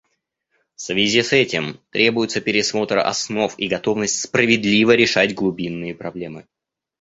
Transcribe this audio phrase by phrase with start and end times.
[0.73, 6.47] В связи с этим требуются пересмотр основ и готовность справедливо решать глубинные проблемы.